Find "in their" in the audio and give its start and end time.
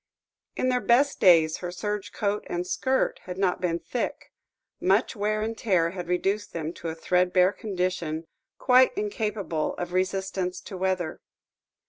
0.55-0.81